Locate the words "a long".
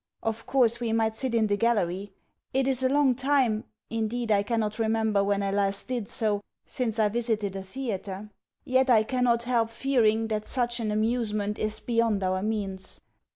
2.81-3.13